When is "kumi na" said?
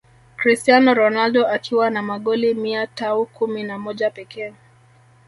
3.25-3.79